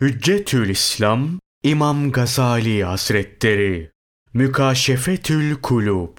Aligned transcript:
Hüccetül 0.00 0.68
İslam 0.68 1.28
İmam 1.62 2.12
Gazali 2.12 2.84
Hazretleri 2.84 3.90
Mükaşefetül 4.34 5.54
Kulub 5.62 6.18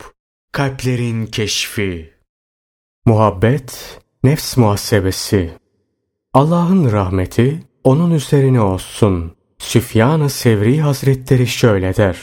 Kalplerin 0.52 1.26
Keşfi 1.26 2.14
Muhabbet 3.06 4.00
Nefs 4.24 4.58
Muhasebesi 4.58 5.54
Allah'ın 6.34 6.92
rahmeti 6.92 7.64
onun 7.84 8.12
üzerine 8.12 8.62
olsun. 8.62 9.36
Süfyan-ı 9.58 10.30
Sevri 10.30 10.82
Hazretleri 10.82 11.48
şöyle 11.48 11.96
der. 11.96 12.18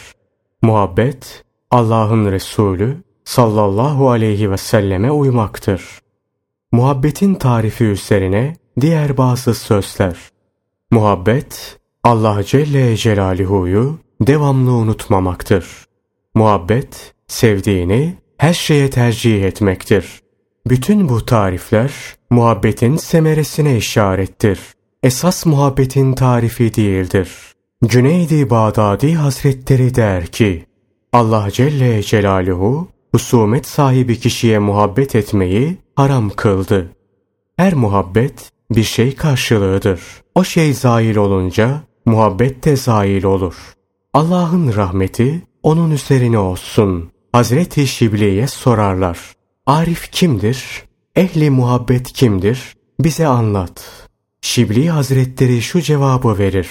Muhabbet 0.62 1.45
Allah'ın 1.71 2.32
Resulü 2.32 3.02
sallallahu 3.25 4.11
aleyhi 4.11 4.50
ve 4.50 4.57
selleme 4.57 5.11
uymaktır. 5.11 5.82
Muhabbetin 6.73 7.34
tarifi 7.34 7.84
üzerine 7.84 8.57
diğer 8.80 9.16
bazı 9.16 9.55
sözler. 9.55 10.34
Muhabbet, 10.95 11.79
Allah 12.04 12.45
Celle 12.45 12.96
Celaluhu'yu 12.96 13.98
devamlı 14.21 14.72
unutmamaktır. 14.72 15.66
Muhabbet, 16.35 17.14
sevdiğini 17.29 18.14
her 18.39 18.52
şeye 18.52 18.90
tercih 18.90 19.44
etmektir. 19.44 20.21
Bütün 20.66 21.08
bu 21.08 21.25
tarifler, 21.25 21.93
muhabbetin 22.30 22.96
semeresine 22.96 23.76
işarettir. 23.76 24.61
Esas 25.02 25.46
muhabbetin 25.46 26.12
tarifi 26.12 26.75
değildir. 26.75 27.30
Cüneydi 27.86 28.50
Bağdadi 28.50 29.14
Hazretleri 29.14 29.94
der 29.94 30.26
ki, 30.26 30.66
Allah 31.13 31.49
Celle 31.50 32.02
Celaluhu, 32.02 32.88
husumet 33.12 33.66
sahibi 33.66 34.20
kişiye 34.20 34.58
muhabbet 34.58 35.14
etmeyi 35.14 35.77
haram 35.97 36.30
kıldı. 36.30 36.91
Her 37.56 37.74
muhabbet 37.74 38.53
bir 38.77 38.84
şey 38.84 39.14
karşılığıdır. 39.14 40.01
O 40.34 40.45
şey 40.45 40.75
zail 40.75 41.17
olunca 41.17 41.81
muhabbet 42.06 42.64
de 42.64 42.77
zail 42.77 43.25
olur. 43.25 43.55
Allah'ın 44.12 44.75
rahmeti 44.75 45.42
onun 45.62 45.91
üzerine 45.91 46.39
olsun. 46.39 47.11
Hazreti 47.33 47.86
Şibli'ye 47.86 48.47
sorarlar. 48.47 49.19
Arif 49.66 50.11
kimdir? 50.11 50.84
Ehli 51.16 51.50
muhabbet 51.50 52.12
kimdir? 52.12 52.75
Bize 53.00 53.27
anlat. 53.27 54.08
Şibli 54.41 54.91
Hazretleri 54.91 55.62
şu 55.62 55.81
cevabı 55.81 56.38
verir. 56.38 56.69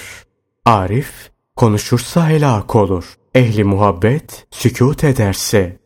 Arif 0.64 1.30
konuşursa 1.56 2.28
helak 2.28 2.76
olur. 2.76 3.04
Ehli 3.34 3.64
muhabbet 3.64 4.46
sükut 4.50 5.04
ederse. 5.04 5.78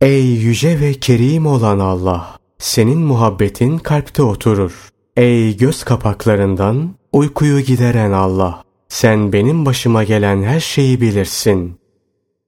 Ey 0.00 0.24
yüce 0.24 0.80
ve 0.80 0.94
kerim 0.94 1.46
olan 1.46 1.78
Allah! 1.78 2.38
Senin 2.58 2.98
muhabbetin 2.98 3.78
kalpte 3.78 4.22
oturur. 4.22 4.88
Ey 5.18 5.56
göz 5.56 5.84
kapaklarından 5.84 6.94
uykuyu 7.12 7.60
gideren 7.60 8.12
Allah! 8.12 8.64
Sen 8.88 9.32
benim 9.32 9.66
başıma 9.66 10.04
gelen 10.04 10.42
her 10.42 10.60
şeyi 10.60 11.00
bilirsin. 11.00 11.78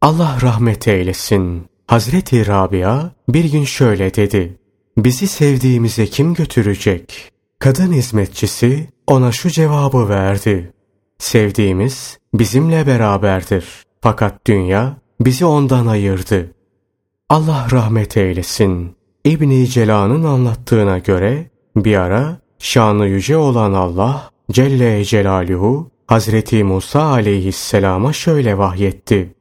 Allah 0.00 0.38
rahmet 0.42 0.88
eylesin. 0.88 1.64
Hazreti 1.86 2.46
Rabia 2.46 3.10
bir 3.28 3.44
gün 3.44 3.64
şöyle 3.64 4.14
dedi. 4.14 4.58
Bizi 4.96 5.26
sevdiğimize 5.26 6.06
kim 6.06 6.34
götürecek? 6.34 7.32
Kadın 7.58 7.92
hizmetçisi 7.92 8.88
ona 9.06 9.32
şu 9.32 9.50
cevabı 9.50 10.08
verdi. 10.08 10.72
Sevdiğimiz 11.18 12.18
bizimle 12.34 12.86
beraberdir. 12.86 13.64
Fakat 14.00 14.46
dünya 14.46 14.96
bizi 15.20 15.44
ondan 15.44 15.86
ayırdı. 15.86 16.50
Allah 17.28 17.66
rahmet 17.72 18.16
eylesin. 18.16 18.96
İbni 19.24 19.68
Cela'nın 19.68 20.24
anlattığına 20.24 20.98
göre 20.98 21.50
bir 21.76 21.96
ara 21.96 22.40
şanı 22.60 23.06
yüce 23.06 23.36
olan 23.36 23.72
Allah 23.72 24.30
Celle 24.50 25.04
Celaluhu 25.04 25.90
Hazreti 26.06 26.64
Musa 26.64 27.02
aleyhisselama 27.02 28.12
şöyle 28.12 28.58
vahyetti. 28.58 29.34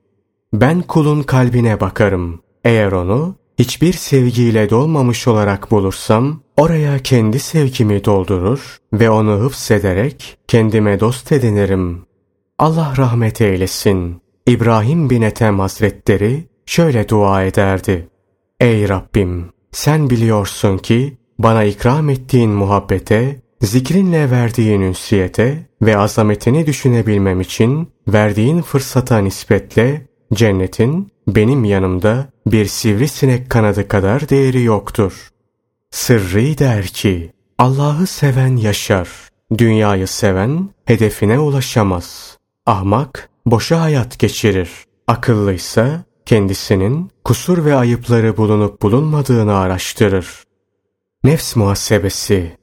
Ben 0.53 0.81
kulun 0.81 1.23
kalbine 1.23 1.79
bakarım. 1.79 2.41
Eğer 2.65 2.91
onu 2.91 3.35
hiçbir 3.59 3.93
sevgiyle 3.93 4.69
dolmamış 4.69 5.27
olarak 5.27 5.71
bulursam 5.71 6.39
oraya 6.57 6.99
kendi 6.99 7.39
sevgimi 7.39 8.05
doldurur 8.05 8.77
ve 8.93 9.09
onu 9.09 9.31
hıfzederek 9.31 10.37
kendime 10.47 10.99
dost 10.99 11.31
edinirim. 11.31 12.01
Allah 12.59 12.93
rahmet 12.97 13.41
eylesin. 13.41 14.21
İbrahim 14.47 15.09
bin 15.09 15.21
Ethem 15.21 15.59
Hazretleri 15.59 16.47
şöyle 16.65 17.09
dua 17.09 17.43
ederdi. 17.43 18.07
Ey 18.59 18.89
Rabbim 18.89 19.49
sen 19.71 20.09
biliyorsun 20.09 20.77
ki 20.77 21.17
bana 21.39 21.63
ikram 21.63 22.09
ettiğin 22.09 22.49
muhabbete, 22.49 23.41
zikrinle 23.61 24.31
verdiğin 24.31 24.81
ünsiyete 24.81 25.65
ve 25.81 25.97
azametini 25.97 26.65
düşünebilmem 26.67 27.41
için 27.41 27.89
verdiğin 28.07 28.61
fırsata 28.61 29.17
nispetle 29.17 30.07
cennetin 30.33 31.11
benim 31.27 31.65
yanımda 31.65 32.29
bir 32.47 32.65
sivrisinek 32.65 33.49
kanadı 33.49 33.87
kadar 33.87 34.29
değeri 34.29 34.63
yoktur. 34.63 35.29
Sırrı 35.91 36.57
der 36.57 36.85
ki, 36.85 37.31
Allah'ı 37.57 38.07
seven 38.07 38.55
yaşar, 38.55 39.09
dünyayı 39.57 40.07
seven 40.07 40.69
hedefine 40.85 41.39
ulaşamaz. 41.39 42.37
Ahmak 42.65 43.29
boşa 43.45 43.81
hayat 43.81 44.19
geçirir, 44.19 44.69
akıllıysa 45.07 46.03
kendisinin 46.25 47.11
kusur 47.23 47.65
ve 47.65 47.75
ayıpları 47.75 48.37
bulunup 48.37 48.81
bulunmadığını 48.81 49.57
araştırır. 49.57 50.48
Nefs 51.23 51.55
muhasebesi 51.55 52.57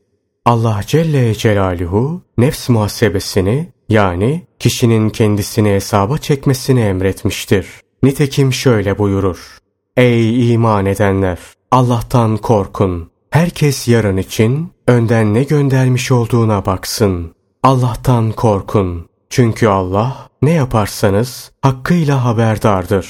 Allah 0.44 0.80
Celle 0.86 1.34
Celaluhu 1.34 2.22
nefs 2.38 2.68
muhasebesini 2.68 3.72
yani 3.88 4.46
kişinin 4.58 5.10
kendisini 5.10 5.70
hesaba 5.70 6.18
çekmesini 6.18 6.80
emretmiştir. 6.80 7.66
Nitekim 8.02 8.52
şöyle 8.52 8.98
buyurur. 8.98 9.58
Ey 9.96 10.52
iman 10.52 10.86
edenler! 10.86 11.38
Allah'tan 11.70 12.36
korkun. 12.36 13.10
Herkes 13.30 13.88
yarın 13.88 14.16
için 14.16 14.72
önden 14.86 15.34
ne 15.34 15.42
göndermiş 15.42 16.12
olduğuna 16.12 16.66
baksın. 16.66 17.34
Allah'tan 17.62 18.32
korkun. 18.32 19.06
Çünkü 19.30 19.66
Allah 19.66 20.28
ne 20.42 20.50
yaparsanız 20.50 21.52
hakkıyla 21.62 22.24
haberdardır. 22.24 23.06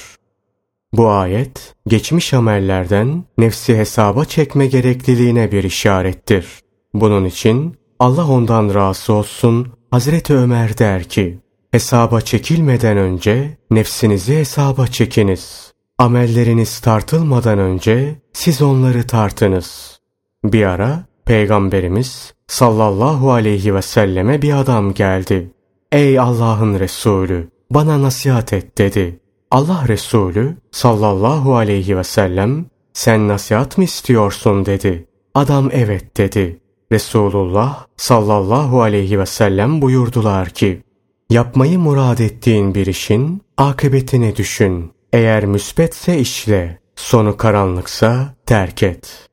Bu 0.96 1.08
ayet 1.08 1.74
geçmiş 1.86 2.34
amellerden 2.34 3.24
nefsi 3.38 3.76
hesaba 3.76 4.24
çekme 4.24 4.66
gerekliliğine 4.66 5.52
bir 5.52 5.64
işarettir. 5.64 6.46
Bunun 6.94 7.24
için 7.24 7.76
Allah 7.98 8.28
ondan 8.28 8.74
razı 8.74 9.12
olsun 9.12 9.72
Hazreti 9.90 10.34
Ömer 10.34 10.78
der 10.78 11.04
ki 11.04 11.38
hesaba 11.70 12.20
çekilmeden 12.20 12.96
önce 12.96 13.58
nefsinizi 13.70 14.36
hesaba 14.36 14.86
çekiniz. 14.86 15.72
Amelleriniz 15.98 16.80
tartılmadan 16.80 17.58
önce 17.58 18.14
siz 18.32 18.62
onları 18.62 19.06
tartınız. 19.06 20.00
Bir 20.44 20.64
ara 20.64 21.04
Peygamberimiz 21.26 22.34
sallallahu 22.46 23.32
aleyhi 23.32 23.74
ve 23.74 23.82
selleme 23.82 24.42
bir 24.42 24.60
adam 24.60 24.94
geldi. 24.94 25.50
Ey 25.92 26.18
Allah'ın 26.18 26.80
Resulü 26.80 27.48
bana 27.70 28.02
nasihat 28.02 28.52
et 28.52 28.78
dedi. 28.78 29.25
Allah 29.50 29.84
Resulü 29.88 30.56
sallallahu 30.70 31.56
aleyhi 31.56 31.96
ve 31.96 32.04
sellem 32.04 32.66
sen 32.92 33.28
nasihat 33.28 33.78
mı 33.78 33.84
istiyorsun 33.84 34.66
dedi. 34.66 35.06
Adam 35.34 35.68
evet 35.72 36.16
dedi. 36.16 36.60
Resulullah 36.92 37.86
sallallahu 37.96 38.82
aleyhi 38.82 39.18
ve 39.18 39.26
sellem 39.26 39.82
buyurdular 39.82 40.48
ki 40.48 40.82
yapmayı 41.30 41.78
murad 41.78 42.18
ettiğin 42.18 42.74
bir 42.74 42.86
işin 42.86 43.42
akıbetini 43.56 44.36
düşün. 44.36 44.92
Eğer 45.12 45.46
müsbetse 45.46 46.18
işle, 46.18 46.78
sonu 46.96 47.36
karanlıksa 47.36 48.34
terk 48.46 48.82
et. 48.82 49.28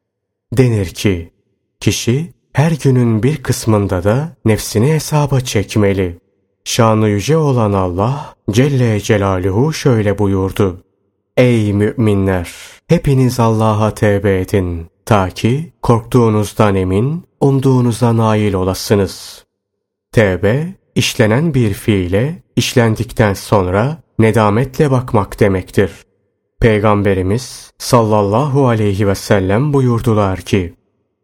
Denir 0.53 0.85
ki 0.85 1.31
kişi 1.79 2.33
her 2.53 2.71
günün 2.83 3.23
bir 3.23 3.43
kısmında 3.43 4.03
da 4.03 4.35
nefsini 4.45 4.93
hesaba 4.93 5.39
çekmeli. 5.39 6.22
Şanı 6.65 7.09
yüce 7.09 7.37
olan 7.37 7.73
Allah 7.73 8.35
Celle 8.51 8.99
Celaluhu 8.99 9.73
şöyle 9.73 10.17
buyurdu. 10.17 10.83
Ey 11.37 11.73
müminler! 11.73 12.51
Hepiniz 12.87 13.39
Allah'a 13.39 13.93
tevbe 13.93 14.41
edin. 14.41 14.87
Ta 15.05 15.29
ki 15.29 15.73
korktuğunuzdan 15.81 16.75
emin, 16.75 17.23
umduğunuza 17.41 18.17
nail 18.17 18.53
olasınız. 18.53 19.45
Tevbe, 20.11 20.73
işlenen 20.95 21.53
bir 21.53 21.73
fiile, 21.73 22.43
işlendikten 22.55 23.33
sonra 23.33 23.97
nedametle 24.19 24.91
bakmak 24.91 25.39
demektir. 25.39 25.91
Peygamberimiz 26.61 27.71
sallallahu 27.77 28.67
aleyhi 28.67 29.07
ve 29.07 29.15
sellem 29.15 29.73
buyurdular 29.73 30.41
ki, 30.41 30.73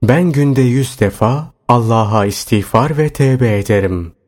ben 0.03 0.31
günde 0.31 0.61
yüz 0.61 0.99
defa 0.99 1.53
Allah'a 1.67 2.25
istiğfar 2.25 2.97
ve 2.97 3.09
tevbe 3.09 3.57
ederim. 3.57 4.18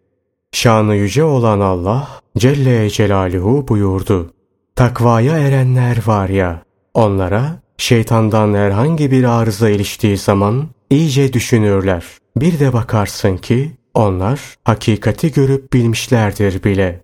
Şanı 0.52 0.96
yüce 0.96 1.24
olan 1.24 1.60
Allah 1.60 2.08
Celle 2.38 2.90
Celaluhu 2.90 3.68
buyurdu. 3.68 4.34
Takvaya 4.76 5.38
erenler 5.38 6.08
var 6.08 6.30
ya, 6.30 6.64
onlara 6.94 7.62
şeytandan 7.78 8.54
herhangi 8.54 9.12
bir 9.12 9.24
arıza 9.24 9.70
iliştiği 9.70 10.18
zaman 10.18 10.68
iyice 10.90 11.34
düşünürler. 11.34 12.06
Bir 12.38 12.60
de 12.60 12.74
bakarsın 12.74 13.38
ki 13.38 13.72
Onlar 13.94 14.56
hakikati 14.64 15.32
görüp 15.32 15.74
bilmişlerdir 15.74 16.64
bile. 16.64 17.04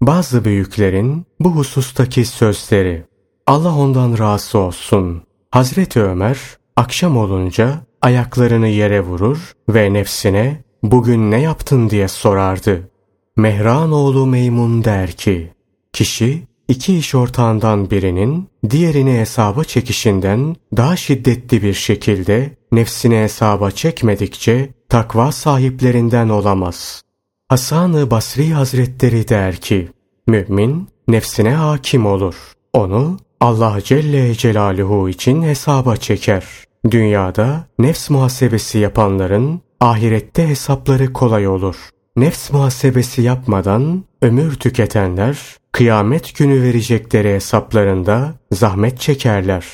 Bazı 0.00 0.44
büyüklerin 0.44 1.26
bu 1.40 1.50
husustaki 1.50 2.24
sözleri. 2.24 3.04
Allah 3.46 3.76
ondan 3.76 4.18
razı 4.18 4.58
olsun. 4.58 5.22
Hazreti 5.50 6.02
Ömer 6.02 6.38
akşam 6.76 7.16
olunca 7.16 7.80
ayaklarını 8.02 8.68
yere 8.68 9.00
vurur 9.00 9.52
ve 9.68 9.92
nefsine 9.92 10.63
bugün 10.84 11.30
ne 11.30 11.40
yaptın 11.40 11.90
diye 11.90 12.08
sorardı. 12.08 12.90
Mehran 13.36 13.92
oğlu 13.92 14.26
Meymun 14.26 14.84
der 14.84 15.12
ki, 15.12 15.52
kişi 15.92 16.42
iki 16.68 16.98
iş 16.98 17.14
ortağından 17.14 17.90
birinin 17.90 18.48
diğerini 18.70 19.18
hesaba 19.18 19.64
çekişinden 19.64 20.56
daha 20.76 20.96
şiddetli 20.96 21.62
bir 21.62 21.74
şekilde 21.74 22.50
nefsini 22.72 23.16
hesaba 23.16 23.70
çekmedikçe 23.70 24.70
takva 24.88 25.32
sahiplerinden 25.32 26.28
olamaz. 26.28 27.02
Hasan-ı 27.48 28.10
Basri 28.10 28.52
Hazretleri 28.52 29.28
der 29.28 29.56
ki, 29.56 29.88
mümin 30.26 30.88
nefsine 31.08 31.54
hakim 31.54 32.06
olur. 32.06 32.34
Onu 32.72 33.16
Allah 33.40 33.78
Celle 33.84 34.34
Celaluhu 34.34 35.08
için 35.08 35.42
hesaba 35.42 35.96
çeker. 35.96 36.44
Dünyada 36.90 37.66
nefs 37.78 38.10
muhasebesi 38.10 38.78
yapanların 38.78 39.60
ahirette 39.84 40.48
hesapları 40.48 41.12
kolay 41.12 41.48
olur. 41.48 41.76
Nefs 42.16 42.52
muhasebesi 42.52 43.22
yapmadan 43.22 44.04
ömür 44.22 44.54
tüketenler 44.54 45.38
kıyamet 45.72 46.36
günü 46.36 46.62
verecekleri 46.62 47.34
hesaplarında 47.34 48.34
zahmet 48.52 49.00
çekerler. 49.00 49.66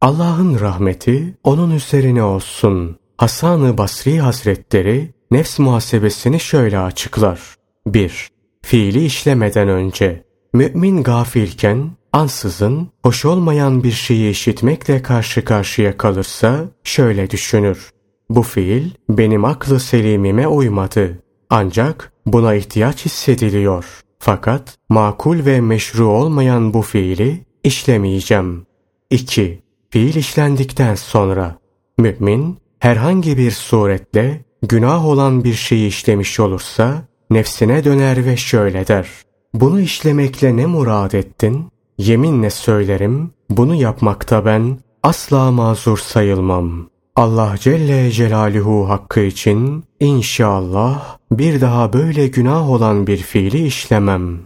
Allah'ın 0.00 0.60
rahmeti 0.60 1.34
onun 1.44 1.70
üzerine 1.70 2.22
olsun. 2.22 2.96
Hasan-ı 3.16 3.78
Basri 3.78 4.20
Hazretleri 4.20 5.10
nefs 5.30 5.58
muhasebesini 5.58 6.40
şöyle 6.40 6.78
açıklar. 6.78 7.40
1. 7.86 8.28
Fiili 8.62 9.04
işlemeden 9.04 9.68
önce 9.68 10.24
mümin 10.54 11.02
gafilken 11.02 11.90
ansızın 12.12 12.88
hoş 13.02 13.24
olmayan 13.24 13.84
bir 13.84 13.92
şeyi 13.92 14.30
işitmekle 14.30 15.02
karşı 15.02 15.44
karşıya 15.44 15.96
kalırsa 15.96 16.64
şöyle 16.84 17.30
düşünür. 17.30 17.90
Bu 18.30 18.42
fiil 18.42 18.90
benim 19.08 19.44
aklı 19.44 19.80
selimime 19.80 20.48
uymadı. 20.48 21.22
Ancak 21.50 22.12
buna 22.26 22.54
ihtiyaç 22.54 23.04
hissediliyor. 23.04 23.84
Fakat 24.18 24.78
makul 24.88 25.46
ve 25.46 25.60
meşru 25.60 26.06
olmayan 26.06 26.74
bu 26.74 26.82
fiili 26.82 27.44
işlemeyeceğim. 27.64 28.66
2. 29.10 29.62
Fiil 29.90 30.14
işlendikten 30.14 30.94
sonra 30.94 31.58
mümin 31.98 32.58
herhangi 32.78 33.38
bir 33.38 33.50
suretle 33.50 34.44
günah 34.62 35.06
olan 35.06 35.44
bir 35.44 35.54
şeyi 35.54 35.88
işlemiş 35.88 36.40
olursa 36.40 37.02
nefsine 37.30 37.84
döner 37.84 38.26
ve 38.26 38.36
şöyle 38.36 38.86
der. 38.86 39.08
Bunu 39.54 39.80
işlemekle 39.80 40.56
ne 40.56 40.66
murad 40.66 41.12
ettin? 41.12 41.66
Yeminle 41.98 42.50
söylerim, 42.50 43.30
bunu 43.50 43.74
yapmakta 43.74 44.44
ben 44.44 44.78
asla 45.02 45.50
mazur 45.50 45.98
sayılmam. 45.98 46.90
Allah 47.20 47.54
Celle 47.60 48.10
Celaluhu 48.10 48.88
hakkı 48.88 49.20
için 49.20 49.84
inşallah 50.00 51.18
bir 51.32 51.60
daha 51.60 51.92
böyle 51.92 52.26
günah 52.26 52.70
olan 52.70 53.06
bir 53.06 53.16
fiili 53.16 53.66
işlemem. 53.66 54.40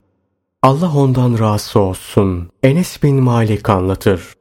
Allah 0.63 0.93
ondan 0.97 1.39
razı 1.39 1.81
olsun. 1.81 2.49
Enes 2.63 3.03
bin 3.03 3.23
Malik 3.23 3.69
anlatır. 3.69 4.33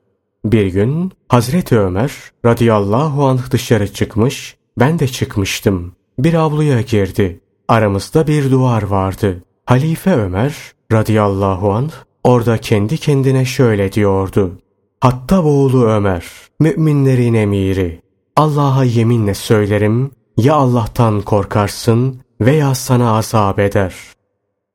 Bir 0.46 0.66
gün 0.66 1.12
Hazreti 1.28 1.80
Ömer 1.80 2.12
radıyallahu 2.46 3.26
anh 3.26 3.52
dışarı 3.52 3.94
çıkmış, 3.94 4.56
ben 4.80 5.00
de 5.00 5.08
çıkmıştım. 5.08 5.96
Bir 6.20 6.34
avluya 6.34 6.82
girdi. 6.82 7.40
Aramızda 7.68 8.28
bir 8.28 8.52
duvar 8.52 8.84
vardı. 8.84 9.44
Halife 9.66 10.14
Ömer 10.14 10.56
radıyallahu 10.92 11.74
anh 11.74 11.92
orada 12.24 12.58
kendi 12.58 12.98
kendine 12.98 13.46
şöyle 13.46 13.92
diyordu. 13.92 14.58
Hatta 15.00 15.44
oğlu 15.44 15.86
Ömer, 15.86 16.26
müminlerin 16.60 17.34
emiri. 17.34 18.03
Allah'a 18.36 18.84
yeminle 18.84 19.34
söylerim, 19.34 20.12
ya 20.38 20.56
Allah'tan 20.56 21.22
korkarsın 21.22 22.22
veya 22.42 22.76
sana 22.76 23.18
azap 23.18 23.60
eder. 23.60 23.96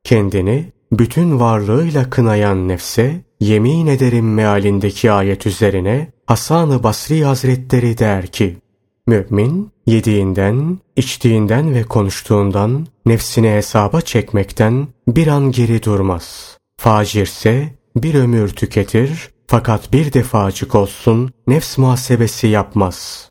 Kendini 0.03 0.71
bütün 0.91 1.39
varlığıyla 1.39 2.09
kınayan 2.09 2.67
nefse, 2.67 3.21
yemin 3.39 3.87
ederim 3.87 4.33
mealindeki 4.33 5.11
ayet 5.11 5.45
üzerine 5.45 6.11
Hasan-ı 6.25 6.83
Basri 6.83 7.23
Hazretleri 7.23 7.97
der 7.97 8.27
ki, 8.27 8.57
Mümin, 9.07 9.71
yediğinden, 9.85 10.79
içtiğinden 10.95 11.73
ve 11.73 11.83
konuştuğundan, 11.83 12.87
nefsini 13.05 13.49
hesaba 13.49 14.01
çekmekten 14.01 14.87
bir 15.07 15.27
an 15.27 15.51
geri 15.51 15.83
durmaz. 15.83 16.57
Facirse 16.77 17.75
bir 17.95 18.15
ömür 18.15 18.49
tüketir 18.49 19.29
fakat 19.47 19.93
bir 19.93 20.13
defacık 20.13 20.75
olsun 20.75 21.31
nefs 21.47 21.77
muhasebesi 21.77 22.47
yapmaz. 22.47 23.29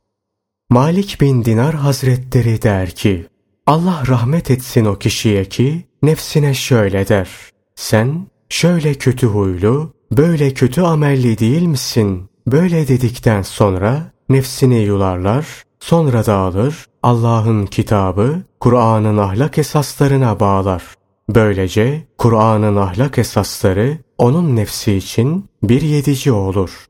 Malik 0.70 1.20
bin 1.20 1.44
Dinar 1.44 1.74
Hazretleri 1.74 2.62
der 2.62 2.90
ki, 2.90 3.26
Allah 3.66 4.02
rahmet 4.08 4.50
etsin 4.50 4.84
o 4.84 4.98
kişiye 4.98 5.44
ki 5.44 5.84
nefsine 6.02 6.54
şöyle 6.54 7.08
der. 7.08 7.28
Sen 7.74 8.26
şöyle 8.48 8.94
kötü 8.94 9.26
huylu, 9.26 9.92
böyle 10.12 10.54
kötü 10.54 10.82
amelli 10.82 11.38
değil 11.38 11.62
misin? 11.62 12.30
Böyle 12.46 12.88
dedikten 12.88 13.42
sonra 13.42 14.12
nefsini 14.28 14.78
yularlar, 14.78 15.46
sonra 15.80 16.26
dağılır, 16.26 16.86
Allah'ın 17.02 17.66
kitabı, 17.66 18.42
Kur'an'ın 18.60 19.18
ahlak 19.18 19.58
esaslarına 19.58 20.40
bağlar. 20.40 20.82
Böylece 21.28 22.06
Kur'an'ın 22.18 22.76
ahlak 22.76 23.18
esasları 23.18 23.98
onun 24.18 24.56
nefsi 24.56 24.94
için 24.94 25.44
bir 25.62 25.82
yedici 25.82 26.32
olur. 26.32 26.86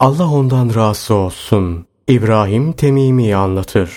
Allah 0.00 0.30
ondan 0.30 0.74
razı 0.74 1.14
olsun. 1.14 1.89
İbrahim 2.10 2.72
Temimi 2.72 3.34
anlatır. 3.34 3.90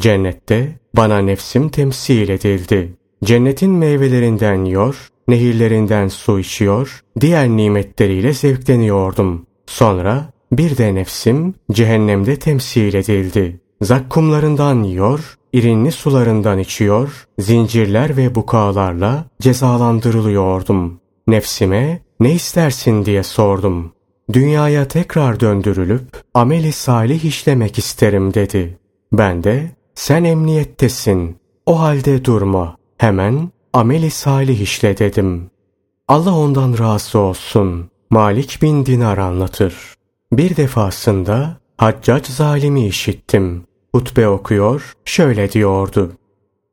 Cennette 0.00 0.78
bana 0.96 1.18
nefsim 1.18 1.68
temsil 1.68 2.28
edildi. 2.28 2.94
Cennetin 3.24 3.70
meyvelerinden 3.70 4.64
yiyor, 4.64 5.08
nehirlerinden 5.28 6.08
su 6.08 6.40
içiyor, 6.40 7.00
diğer 7.20 7.48
nimetleriyle 7.48 8.32
zevkleniyordum. 8.32 9.46
Sonra 9.66 10.32
bir 10.52 10.76
de 10.76 10.94
nefsim 10.94 11.54
cehennemde 11.72 12.36
temsil 12.36 12.94
edildi. 12.94 13.60
Zakkumlarından 13.82 14.82
yiyor, 14.82 15.38
irinli 15.52 15.92
sularından 15.92 16.58
içiyor, 16.58 17.26
zincirler 17.38 18.16
ve 18.16 18.34
bukalarla 18.34 19.24
cezalandırılıyordum. 19.42 21.00
Nefsime 21.26 22.02
ne 22.20 22.32
istersin 22.32 23.04
diye 23.04 23.22
sordum. 23.22 23.92
Dünyaya 24.32 24.88
tekrar 24.88 25.40
döndürülüp 25.40 26.22
ameli 26.34 26.72
salih 26.72 27.24
işlemek 27.24 27.78
isterim 27.78 28.34
dedi. 28.34 28.78
Ben 29.12 29.44
de 29.44 29.70
sen 29.94 30.24
emniyettesin. 30.24 31.36
O 31.66 31.80
halde 31.80 32.24
durma. 32.24 32.76
Hemen 32.98 33.50
ameli 33.72 34.10
salih 34.10 34.60
işle 34.60 34.98
dedim. 34.98 35.50
Allah 36.08 36.36
ondan 36.36 36.78
razı 36.78 37.18
olsun. 37.18 37.90
Malik 38.10 38.58
bin 38.62 38.86
Dinar 38.86 39.18
anlatır. 39.18 39.74
Bir 40.32 40.56
defasında 40.56 41.56
Haccac 41.76 42.32
zalimi 42.32 42.86
işittim. 42.86 43.64
Hutbe 43.94 44.28
okuyor, 44.28 44.94
şöyle 45.04 45.52
diyordu. 45.52 46.12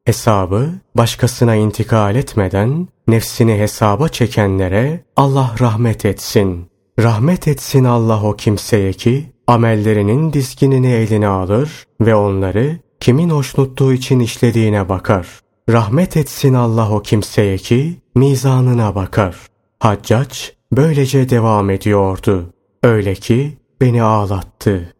Hesabı 0.05 0.69
başkasına 0.95 1.55
intikal 1.55 2.15
etmeden 2.15 2.87
nefsini 3.07 3.53
hesaba 3.59 4.09
çekenlere 4.09 5.03
Allah 5.15 5.55
rahmet 5.59 6.05
etsin. 6.05 6.69
Rahmet 6.99 7.47
etsin 7.47 7.83
Allah 7.83 8.23
o 8.23 8.35
kimseye 8.35 8.93
ki 8.93 9.31
amellerinin 9.47 10.33
dizginini 10.33 10.87
eline 10.87 11.27
alır 11.27 11.85
ve 12.01 12.15
onları 12.15 12.79
kimin 12.99 13.29
hoşnutluğu 13.29 13.93
için 13.93 14.19
işlediğine 14.19 14.89
bakar. 14.89 15.27
Rahmet 15.69 16.17
etsin 16.17 16.53
Allah 16.53 16.91
o 16.91 17.01
kimseye 17.01 17.57
ki 17.57 17.95
mizanına 18.15 18.95
bakar. 18.95 19.35
Haccac 19.79 20.37
böylece 20.71 21.29
devam 21.29 21.69
ediyordu. 21.69 22.53
Öyle 22.83 23.15
ki 23.15 23.57
beni 23.81 24.03
ağlattı. 24.03 24.93